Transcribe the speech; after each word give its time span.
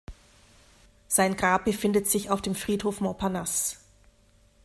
Sein 1.07 1.35
Grab 1.37 1.65
befindet 1.65 2.07
sich 2.07 2.31
auf 2.31 2.41
dem 2.41 2.55
Friedhof 2.55 3.01
Montparnasse. 3.01 3.75